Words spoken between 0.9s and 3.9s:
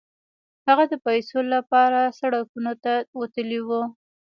د پيسو لپاره سړکونو ته وتلی و.